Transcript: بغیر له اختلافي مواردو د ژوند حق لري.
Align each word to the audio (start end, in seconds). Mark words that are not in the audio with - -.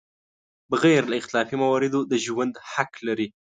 بغیر 0.71 1.01
له 1.11 1.15
اختلافي 1.21 1.55
مواردو 1.63 1.99
د 2.11 2.13
ژوند 2.25 2.53
حق 2.71 2.91
لري. 3.07 3.27